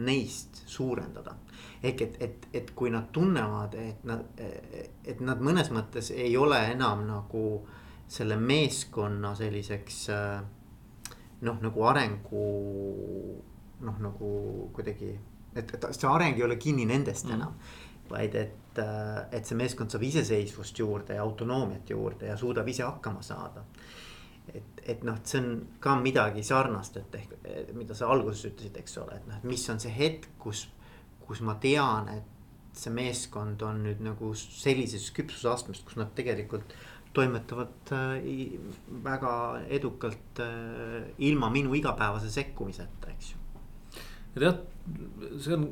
[0.00, 1.34] neist suurendada
[1.82, 4.42] ehk et, et, et kui nad tunnevad, et nad,
[5.04, 7.46] et nad mõnes mõttes ei ole enam nagu
[8.12, 10.02] selle meeskonna selliseks
[11.42, 12.44] noh, nagu arengu
[13.82, 14.32] noh, nagu
[14.74, 15.10] kuidagi,
[15.54, 17.38] et, et see areng ei ole kinni nendest mm.
[17.38, 17.56] enam.
[18.12, 18.78] vaid et,
[19.32, 23.64] et see meeskond saab iseseisvust juurde ja autonoomiat juurde ja suudab ise hakkama saada.
[24.52, 27.34] et, et noh, see on ka midagi sarnast, et ehk,
[27.78, 30.66] mida sa alguses ütlesid, eks ole, et noh, et mis on see hetk, kus,
[31.32, 36.74] kus ma tean, et see meeskond on nüüd nagu sellises küpsusastmes, kus nad tegelikult
[37.16, 38.26] toimetavad äh,
[39.04, 39.32] väga
[39.68, 43.40] edukalt äh, ilma minu igapäevase sekkumiseta, eks ju.
[44.40, 44.60] jah,
[45.40, 45.66] see on,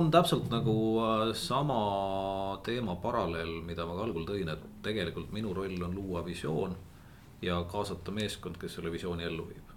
[0.00, 1.80] on täpselt nagu äh, sama
[2.66, 6.74] teema paralleel, mida ma ka algul tõin, et tegelikult minu roll on luua visioon
[7.42, 9.69] ja kaasata meeskond, kes selle visiooni ellu viib.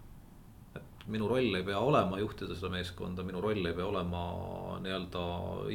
[1.12, 4.24] Minu roll ei pea olema juhtida seda meeskonda, minu roll ei pea olema
[4.84, 5.24] nii-öelda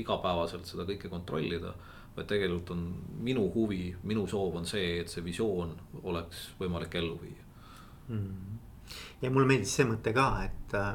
[0.00, 1.74] igapäevaselt seda kõike kontrollida
[2.18, 2.80] vaid tegelikult on
[3.22, 7.44] minu huvi, minu soov on see, et see visioon oleks võimalik ellu viia.
[8.08, 8.58] Mm..
[9.22, 10.94] ja mulle meeldis see mõte ka, et äh,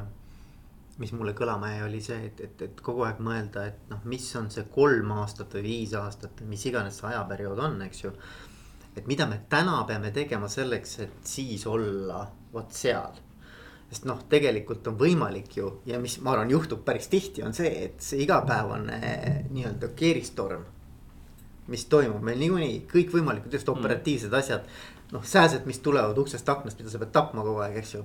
[0.98, 4.26] mis mulle kõlama jäi, oli see, et, et, et kogu aeg mõelda, et noh, mis
[4.40, 8.12] on see kolm aastat või viis aastat või mis iganes see ajaperiood on, eks ju.
[8.98, 13.22] et mida me täna peame tegema selleks, et siis olla vot seal
[13.94, 17.70] sest noh, tegelikult on võimalik ju ja mis ma arvan, juhtub päris tihti, on see,
[17.86, 18.98] et see igapäevane
[19.54, 20.64] nii-öelda keeristorm
[21.66, 23.80] mis toimub meil niikuinii kõikvõimalikud just mm.
[23.80, 24.38] operatiivsed mm.
[24.38, 24.68] asjad.
[25.12, 28.04] noh, sääsed, mis tulevad uksest aknast, mida sa pead tapma kogu aeg, eks ju.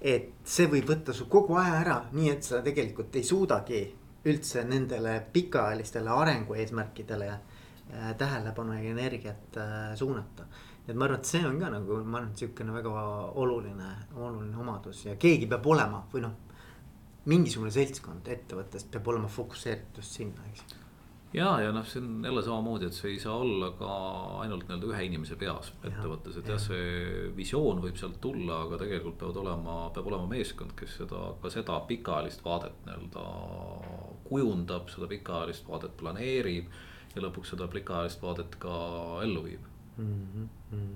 [0.00, 3.82] et see võib võtta su kogu aja ära, nii et sa tegelikult ei suudagi
[4.28, 10.46] üldse nendele pikaajalistele arengueesmärkidele äh, tähelepanu ja energiat äh, suunata.
[10.88, 13.06] Et ma arvan, et see on ka nagu, ma arvan, et sihukene väga
[13.42, 16.36] oluline, oluline omadus ja keegi peab olema või noh.
[17.28, 20.78] mingisugune seltskond ettevõttest peab olema fokusseeritud just sinna, eks
[21.36, 23.92] ja, ja noh, see on jälle samamoodi, et see ei saa olla ka
[24.40, 29.18] ainult nii-öelda ühe inimese peas ettevõttes, et jah, see visioon võib sealt tulla, aga tegelikult
[29.20, 33.26] peavad olema, peab olema meeskond, kes seda, ka seda pikaajalist vaadet nii-öelda
[34.28, 36.78] kujundab, seda pikaajalist vaadet planeerib.
[37.14, 38.78] ja lõpuks seda pikaajalist vaadet ka
[39.24, 40.48] ellu viib mm.
[40.72, 40.88] -hmm.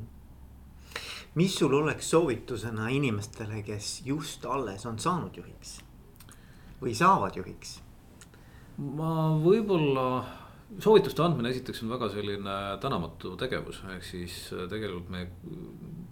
[1.34, 5.80] mis sul oleks soovitusena inimestele, kes just alles on saanud juhiks
[6.82, 7.80] või saavad juhiks?
[8.78, 10.06] ma võib-olla,
[10.80, 15.26] soovituste andmine esiteks on väga selline tänamatu tegevus, ehk siis äh, tegelikult me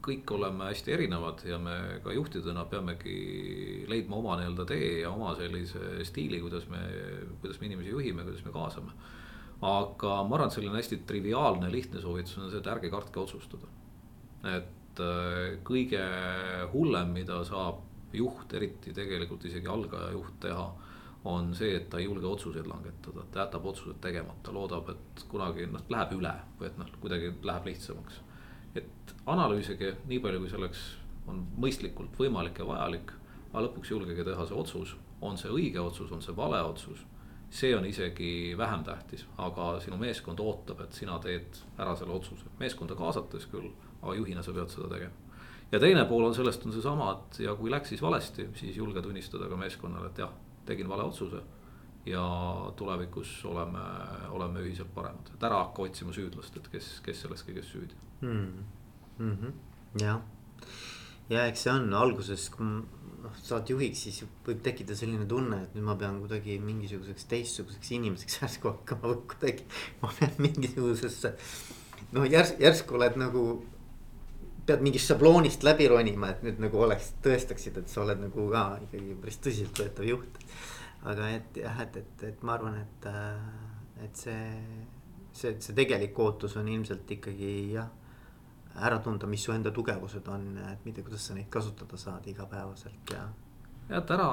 [0.04, 5.34] kõik oleme hästi erinevad ja me ka juhtidena peamegi leidma oma nii-öelda tee ja oma
[5.36, 6.80] sellise stiili, kuidas me,
[7.40, 8.94] kuidas me inimesi juhime, kuidas me kaasame.
[9.60, 13.68] Aga ma arvan, et selline hästi triviaalne, lihtne soovitus on see, et ärge kartke otsustada.
[14.56, 16.04] et äh, kõige
[16.72, 17.82] hullem, mida saab
[18.16, 20.70] juht, eriti tegelikult isegi algaja juht teha
[21.24, 25.66] on see, et ta ei julge otsuseid langetada, ta jätab otsused tegemata, loodab, et kunagi
[25.68, 28.20] noh, läheb üle või et noh, kuidagi läheb lihtsamaks.
[28.74, 30.82] et analüüsige nii palju, kui selleks
[31.28, 33.12] on mõistlikult võimalik ja vajalik,
[33.50, 37.04] aga lõpuks julgege teha see otsus, on see õige otsus, on see vale otsus.
[37.50, 42.46] See on isegi vähem tähtis, aga sinu meeskond ootab, et sina teed ära selle otsuse,
[42.60, 45.28] meeskonda kaasates küll, aga juhina sa pead seda tegema.
[45.72, 49.02] Ja teine pool on sellest on seesama, et ja kui läks siis valesti, siis julge
[49.02, 50.32] tunnistada ka meeskonnale, et jah
[50.66, 51.42] tegin vale otsuse.
[52.06, 52.22] ja
[52.76, 53.80] tulevikus oleme,
[54.32, 57.98] oleme ühiselt paremad, et ära hakka otsima süüdlast, et kes, kes selles kõiges süüdi.
[58.22, 58.62] Mm..
[59.18, 59.52] Mm -hmm.
[60.00, 60.22] jah,
[61.28, 62.80] ja eks see on alguses, kui
[63.24, 67.92] noh, saad juhiks, siis võib tekkida selline tunne, et nüüd ma pean kuidagi mingisuguseks teistsuguseks
[67.98, 69.68] inimeseks järsku hakkama või kuidagi.
[70.02, 71.34] ma pean mingisugusesse
[72.16, 73.44] noh, järs-, järsku oled nagu
[74.66, 78.64] pead mingist šabloonist läbi ronima, et nüüd nagu oleks, tõestaksid, et sa oled nagu ka
[78.86, 80.40] ikkagi päris tõsiseltvõetav juht.
[81.10, 84.42] aga et jah, et, et, et ma arvan, et, äh, et see,
[85.32, 87.88] see, see tegelik ootus on ilmselt ikkagi jah.
[88.76, 93.14] Ära tunda, mis su enda tugevused on, et mitte, kuidas sa neid kasutada saad igapäevaselt
[93.14, 93.24] ja.
[93.88, 94.28] jah, et ära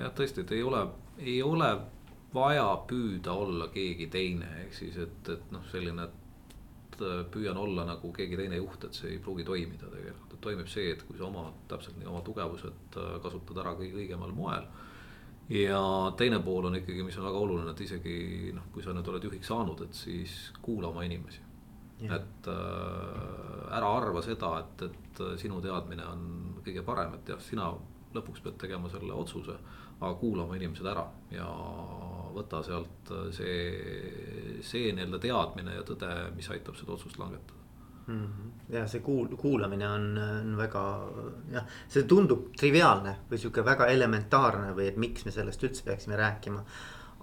[0.00, 0.86] jah, tõesti, et ei ole,
[1.18, 1.72] ei ole
[2.34, 6.08] vaja püüda olla keegi teine, ehk siis, et, et noh, selline
[7.00, 10.68] Äh, püüan olla nagu keegi teine juht, et see ei pruugi toimida tegelikult, et toimib
[10.72, 14.64] see, et kui sa oma täpselt nii oma tugevused äh, kasutad ära kõige õigemal moel.
[15.52, 15.80] ja
[16.16, 18.16] teine pool on ikkagi, mis on väga oluline, et isegi
[18.56, 21.44] noh, kui sa nüüd oled juhiks saanud, et siis kuula oma inimesi.
[22.04, 26.24] Et äh, ära arva seda, et, et sinu teadmine on
[26.64, 27.70] kõige parem, et jah, sina
[28.16, 29.56] lõpuks pead tegema selle otsuse,
[29.96, 31.46] aga kuula oma inimesed ära ja
[32.36, 33.60] võta sealt äh, see,
[34.64, 37.64] see nii-öelda teadmine ja tõde, mis aitab seda otsust langetada
[38.06, 38.26] mm.
[38.26, 38.50] -hmm.
[38.74, 40.84] ja see kuul-, kuulamine on, on väga
[41.52, 46.16] jah, see tundub triviaalne või sihuke väga elementaarne või et miks me sellest üldse peaksime
[46.16, 46.64] rääkima.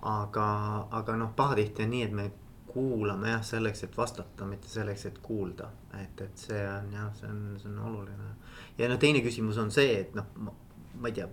[0.04, 0.46] aga,
[0.92, 2.32] aga noh, pahatihti on nii, et me
[2.74, 5.70] kuulame jah selleks, et vastata, mitte selleks, et kuulda,
[6.02, 8.34] et, et see on jah, see on, see on oluline.
[8.78, 11.30] ja no teine küsimus on see, et noh, ma ei tea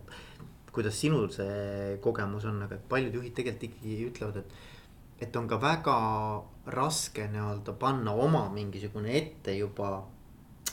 [0.73, 4.55] kuidas sinul see kogemus on, aga paljud juhid tegelikult ikkagi ütlevad, et.
[5.21, 5.97] et on ka väga
[6.73, 9.91] raske nii-öelda panna oma mingisugune ette juba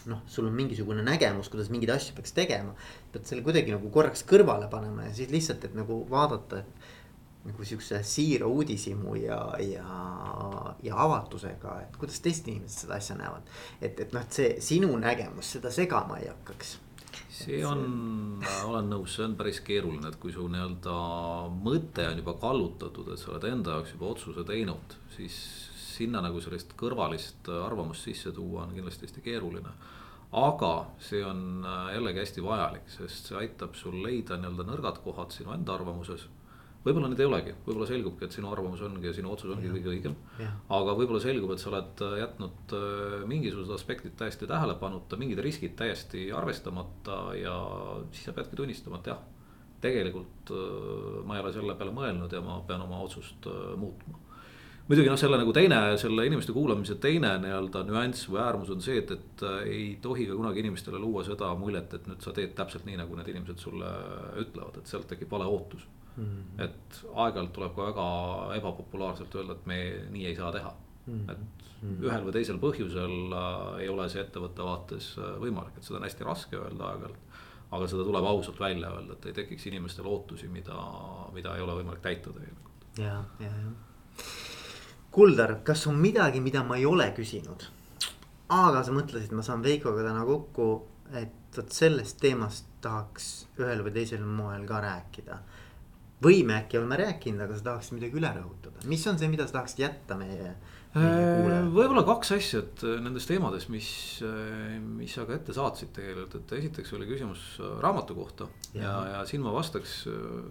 [0.08, 2.76] noh, sul on mingisugune nägemus, kuidas mingeid asju peaks tegema.
[3.12, 6.97] pead selle kuidagi nagu korraks kõrvale panema ja siis lihtsalt, et nagu vaadata, et
[7.48, 9.86] nagu siukse siira uudishimu ja, ja,
[10.84, 13.48] ja avatusega, et kuidas teised inimesed seda asja näevad.
[13.82, 16.78] et, et noh, et see sinu nägemus seda segama ei hakkaks
[17.38, 20.96] see on, olen nõus, see on päris keeruline, et kui su nii-öelda
[21.54, 25.38] mõte on juba kallutatud, et sa oled enda jaoks juba otsuse teinud, siis
[25.98, 29.72] sinna nagu sellist kõrvalist arvamust sisse tuua on kindlasti hästi keeruline.
[30.38, 35.54] aga see on jällegi hästi vajalik, sest see aitab sul leida nii-öelda nõrgad kohad sinu
[35.56, 36.28] enda arvamuses
[36.88, 39.92] võib-olla neid ei olegi, võib-olla selgubki, et sinu arvamus ongi ja sinu otsus ongi kõige
[39.94, 40.18] õigem.
[40.78, 45.76] aga võib-olla selgub, et sa oled äh, jätnud äh, mingisugused aspektid täiesti tähelepanuta, mingid riskid
[45.80, 47.58] täiesti arvestamata ja
[48.12, 49.26] siis sa peadki tunnistama, et jah.
[49.84, 54.24] tegelikult äh, ma ei ole selle peale mõelnud ja ma pean oma otsust muutma
[54.88, 59.02] muidugi noh, selle nagu teine, selle inimeste kuulamise teine nii-öelda nüanss või äärmus on see,
[59.02, 62.88] et, et ei tohi ka kunagi inimestele luua seda muljet, et nüüd sa teed täpselt
[62.88, 63.90] nii, nagu need inimesed sulle
[64.40, 65.84] ütlevad, et sealt tekib vale ootus
[66.18, 66.60] mm.
[66.66, 68.08] et aeg-ajalt tuleb ka väga
[68.58, 69.80] ebapopulaarselt öelda, et me
[70.14, 70.74] nii ei saa teha
[71.06, 71.24] mm.
[71.30, 75.86] et mm ühel või teisel põhjusel äh, ei ole see ettevõtte vaates äh, võimalik, et
[75.86, 77.38] seda on hästi raske öelda aeg-ajalt.
[77.78, 80.78] aga seda tuleb ausalt välja öelda, et ei tekiks inimestel ootusi, mida,
[81.36, 82.88] mida ei ole võimalik täita tegelikult.
[82.98, 84.28] ja, ja, ja.
[85.12, 87.70] Kuldar, kas on midagi, mida ma ei ole küsinud?
[88.54, 90.68] aga sa mõtlesid, ma saan Veikoga täna kokku,
[91.14, 95.57] et vot sellest teemast tahaks ühel või teisel moel ka rääkida või
[96.22, 99.60] me äkki oleme rääkinud, aga sa tahaksid midagi üle rõhutada, mis on see, mida sa
[99.60, 100.54] tahaksid jätta meie,
[100.98, 103.90] meie äh, võib-olla kaks asja, et äh, nendes teemades, mis,
[104.26, 107.44] äh, mis sa ka ette saatsid tegelikult, et esiteks oli küsimus
[107.84, 110.00] raamatu kohta ja, ja, ja siin ma vastaks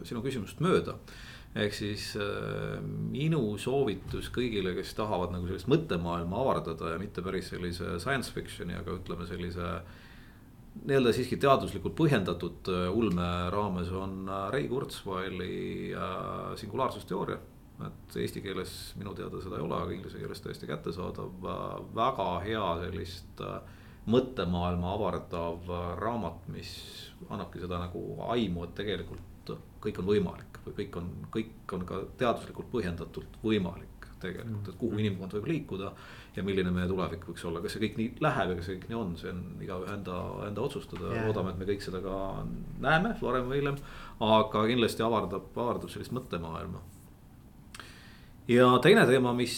[0.06, 1.00] sinu küsimusest mööda.
[1.56, 2.10] Ehk siis
[3.08, 8.76] minu soovitus kõigile, kes tahavad nagu sellist mõttemaailma avardada ja mitte päris sellise science fiction'i,
[8.76, 9.94] aga ütleme sellise äh,
[10.84, 17.38] nii-öelda siiski teaduslikult põhjendatud äh, ulme raames on äh, Ray Kurzweili äh, singulaarsusteooria.
[17.86, 21.42] et eesti keeles minu teada seda ei ole, aga inglise keeles täiesti kättesaadav,
[21.94, 23.42] väga hea sellist
[24.08, 25.68] mõttemaailma avardav
[26.00, 26.70] raamat, mis
[27.28, 29.52] annabki seda nagu aimu, et tegelikult
[29.84, 34.94] kõik on võimalik või kõik on, kõik on ka teaduslikult põhjendatult võimalik tegelikult, et kuhu
[34.94, 35.02] mm.
[35.04, 35.92] inimkond võib liikuda
[36.36, 38.90] ja milline meie tulevik võiks olla, kas see kõik nii läheb ja kas see kõik
[38.90, 42.18] nii on, see on igaühe enda, enda otsustada yeah., loodame, et me kõik seda ka
[42.84, 43.80] näeme varem või hiljem.
[44.26, 46.82] aga kindlasti avardab, avardab sellist mõttemaailma.
[48.48, 49.54] Ja teine teema, mis,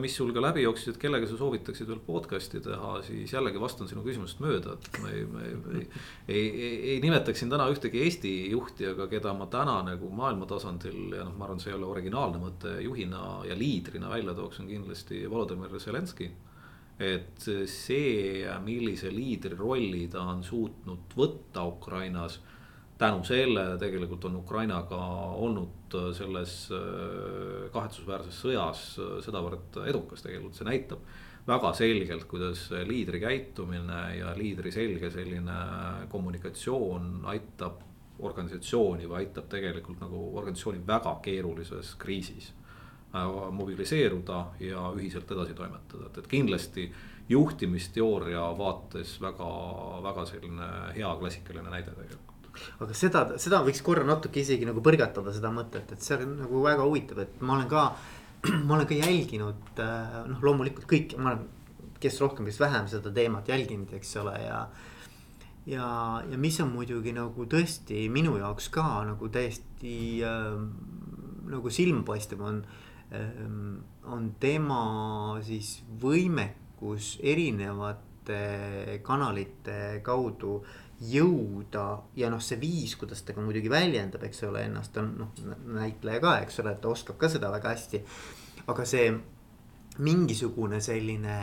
[0.00, 3.90] mis sul ka läbi jooksis, et kellega sa soovitaksid veel podcast'i teha, siis jällegi vastan
[3.90, 5.86] sinu küsimusest mööda, et me ei, me ei, ei,
[6.28, 10.48] ei, ei, ei nimetaks siin täna ühtegi Eesti juhti, aga keda ma täna nagu maailma
[10.50, 14.62] tasandil ja noh, ma arvan, see ei ole originaalne mõte, juhina ja liidrina välja tooks,
[14.62, 16.30] on kindlasti Volodõmõr Zelenskõi
[17.00, 22.38] et see, millise liidri rolli ta on suutnud võtta Ukrainas.
[23.00, 25.00] Tänu sellele tegelikult on Ukraina ka
[25.40, 31.04] olnud selles äh, kahetsusväärses sõjas äh, sedavõrd edukas tegelikult, see näitab
[31.48, 35.56] väga selgelt, kuidas liidri käitumine ja liidri selge selline
[36.12, 37.80] kommunikatsioon aitab
[38.20, 42.52] organisatsiooni või aitab tegelikult nagu organisatsiooni väga keerulises kriisis
[43.14, 46.84] Äh, mobiliseeruda ja ühiselt edasi toimetada, et, et kindlasti
[47.28, 49.48] juhtimisteooria vaates väga,
[50.04, 52.29] väga selline hea klassikaline näide tegelikult.
[52.80, 56.62] Aga seda, seda võiks korra natuke isegi nagu põrgatada seda mõtet, et see on nagu
[56.64, 57.86] väga huvitav, et ma olen ka,
[58.66, 61.48] ma olen ka jälginud äh, noh, loomulikult kõik, ma olen,
[62.00, 64.64] kes rohkem, kes vähem seda teemat jälginud, eks ole, ja
[65.68, 65.86] ja,
[66.24, 70.54] ja mis on muidugi nagu tõesti minu jaoks ka nagu täiesti äh,
[71.50, 72.78] nagu silmapaistev on äh,
[74.10, 74.82] on tema
[75.44, 80.60] siis võimekus erinevate kanalite kaudu
[81.00, 81.84] jõuda
[82.20, 85.42] ja noh, see viis, kuidas ta ka muidugi väljendab, eks ole, ennast on noh,
[85.78, 88.02] näitleja ka, eks ole, et ta oskab ka seda väga hästi.
[88.70, 89.06] aga see
[90.00, 91.36] mingisugune selline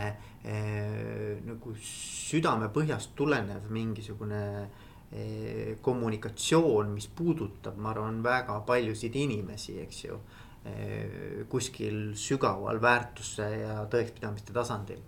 [0.44, 4.42] eh, nagu südamepõhjast tulenev mingisugune
[5.12, 10.20] eh, kommunikatsioon, mis puudutab, ma arvan, väga paljusid inimesi, eks ju
[10.64, 15.00] Eh, kuskil sügaval väärtuste ja tõekspidamiste tasandil.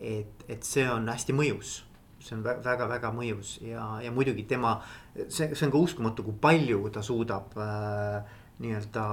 [0.00, 1.82] et, et see on hästi mõjus,
[2.22, 4.76] see on väga-väga mõjus ja, ja muidugi tema,
[5.26, 9.04] see, see on ka uskumatu, kui palju ta suudab äh, nii-öelda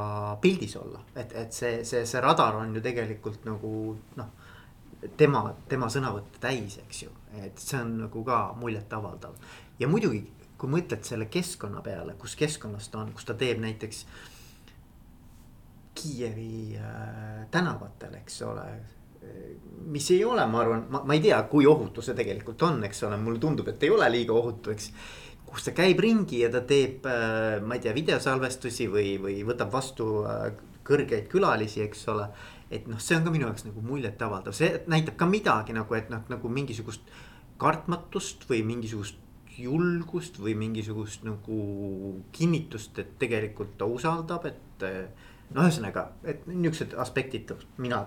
[0.42, 3.72] pildis olla, et, et see, see, see radar on ju tegelikult nagu
[4.20, 4.34] noh.
[5.18, 9.40] tema, tema sõnavõtte täis, eks ju, et see on nagu ka muljetavaldav
[9.80, 10.26] ja muidugi,
[10.60, 14.06] kui mõtled selle keskkonna peale, kus keskkonnas ta on, kus ta teeb näiteks
[16.00, 18.66] Kiievi äh, tänavatel, eks ole.
[19.90, 23.04] Mis ei ole, ma arvan, ma, ma ei tea, kui ohutu see tegelikult on, eks
[23.08, 24.92] ole, mulle tundub, et ei ole liiga ohutu, eks.
[25.50, 27.08] kus ta käib ringi ja ta teeb,
[27.66, 30.12] ma ei tea, videosalvestusi või, või võtab vastu
[30.86, 32.28] kõrgeid külalisi, eks ole
[32.70, 36.12] et noh, see on ka minu jaoks nagu muljetavaldav, see näitab ka midagi nagu, et
[36.14, 37.10] noh, nagu mingisugust
[37.60, 39.18] kartmatust või mingisugust
[39.60, 41.60] julgust või mingisugust nagu
[42.36, 44.88] kinnitust, et tegelikult ta usaldab, et.
[45.56, 48.04] No ühesõnaga, et niuksed aspektid mina,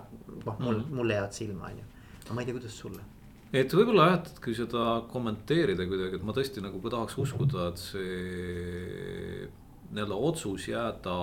[0.47, 1.89] noh mul mm., mulle jäävad silma, on ju,
[2.23, 3.09] aga ma ei tea, kuidas sulle
[3.53, 7.69] et võib-olla jah, et kui seda kommenteerida kuidagi, et ma tõesti nagu ka tahaks uskuda,
[7.69, 9.51] et see
[9.93, 11.17] nii-öelda otsus jääda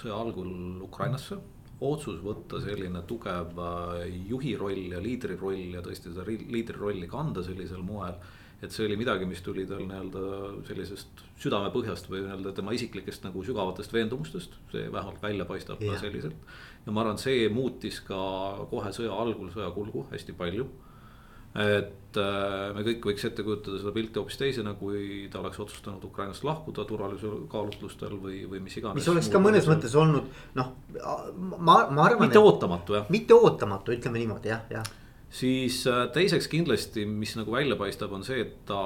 [0.00, 1.38] sõja algul Ukrainasse
[1.80, 3.56] otsus võtta selline tugev
[4.28, 8.18] juhi roll ja liidri roll ja tõesti seda liidri rolli kanda sellisel moel.
[8.60, 10.22] Et see oli midagi, mis tuli tal nii-öelda
[10.68, 16.00] sellisest südamepõhjast või nii-öelda tema isiklikest nagu sügavatest veendumustest, see vähemalt välja paistab yeah.
[16.00, 16.36] selliselt.
[16.86, 18.20] ja ma arvan, see muutis ka
[18.70, 20.68] kohe sõja algul sõja kulgu hästi palju
[21.50, 26.04] et äh, me kõik võiks ette kujutada seda pilti hoopis teisena, kui ta oleks otsustanud
[26.06, 29.00] Ukrainast lahkuda turvalisuse kaalutlustel või, või mis iganes.
[29.00, 30.70] mis oleks ka mõnes mõttes olnud noh,
[31.58, 32.28] ma, ma arvan.
[32.28, 33.10] mitte et, ootamatu jah.
[33.10, 34.86] mitte ootamatu, ütleme niimoodi jah, jah.
[35.30, 38.82] Siis äh, teiseks kindlasti, mis nagu välja paistab, on see, et ta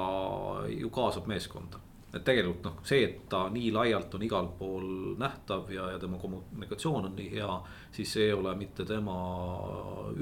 [0.69, 1.81] ju kaasab meeskonda
[2.15, 4.85] et tegelikult noh, see, et ta nii laialt on igal pool
[5.19, 7.57] nähtav ja, ja tema kommunikatsioon on nii hea.
[7.95, 9.15] siis see ei ole mitte tema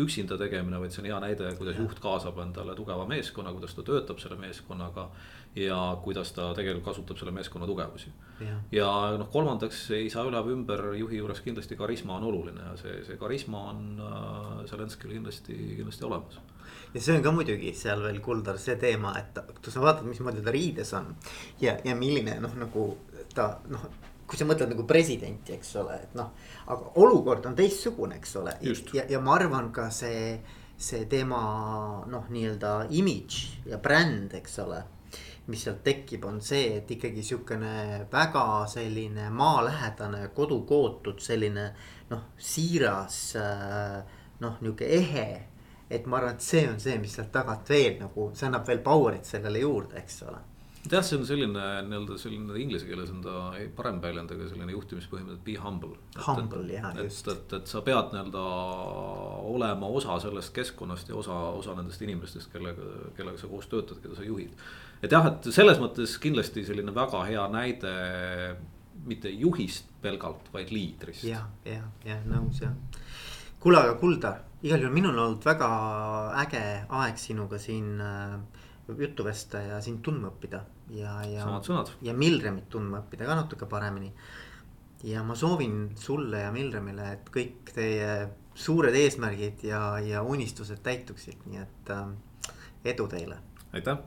[0.01, 3.85] üksinda tegemine, vaid see on hea näide, kuidas juht kaasab endale tugeva meeskonna, kuidas ta
[3.85, 5.09] töötab selle meeskonnaga.
[5.55, 8.11] Ja kuidas ta tegelikult kasutab selle meeskonna tugevusi.
[8.41, 8.87] ja, ja
[9.17, 12.95] noh, kolmandaks ei saa üle või ümber juhi juures kindlasti karisma on oluline ja see,
[13.05, 16.39] see karisma on äh, Zelenskil kindlasti, kindlasti olemas
[16.93, 20.41] ja see on ka muidugi seal veel Kuldar see teema, et kui sa vaatad, mismoodi
[20.45, 21.13] ta riides on.
[21.61, 22.87] ja, ja milline noh, nagu
[23.33, 23.85] ta noh,
[24.25, 26.33] kui sa mõtled nagu presidenti, eks ole, et noh.
[26.65, 28.57] aga olukord on teistsugune, eks ole,
[28.97, 30.39] ja, ja ma arvan ka see,
[30.77, 31.43] see tema
[32.09, 34.81] noh, nii-öelda imidž ja bränd, eks ole
[35.47, 41.67] mis sealt tekib, on see, et ikkagi sihukene väga selline maalähedane, kodukootud selline
[42.09, 43.19] noh, siiras
[44.39, 45.27] noh, nihuke ehe
[45.93, 48.81] et ma arvan, et see on see, mis sealt tagant veel nagu, see annab veel
[48.85, 50.41] power'it sellele juurde, eks ole
[50.91, 55.39] jah, see on selline nii-öelda selline inglise keeles on ta parem väljend, aga selline juhtimispõhimõte,
[55.45, 55.95] be humble.
[56.25, 57.27] Humble jah, just.
[57.27, 58.43] et, et, et sa pead nii-öelda
[59.53, 64.19] olema osa sellest keskkonnast ja osa, osa nendest inimestest, kellega, kellega sa koos töötad, keda
[64.19, 64.57] sa juhid.
[65.03, 67.93] Et jah, et selles mõttes kindlasti selline väga hea näide
[69.03, 71.25] mitte juhist pelgalt, vaid liidrist.
[71.27, 72.73] ja, ja, ja nõus jah.
[73.59, 75.69] kuule, aga Kuldar igal juhul minul on olnud väga
[76.45, 76.63] äge
[77.01, 78.37] aeg sinuga siin äh,
[78.99, 80.63] juttu vesta ja sind tundma õppida
[80.95, 81.43] ja, ja.
[81.43, 81.91] samad sõnad.
[82.03, 84.13] ja Milremit tundma õppida ka natuke paremini.
[85.03, 88.15] ja ma soovin sulle ja Milremile, et kõik teie
[88.55, 92.07] suured eesmärgid ja, ja unistused täituksid, nii et äh,
[92.93, 93.41] edu teile.
[93.73, 93.99] aitäh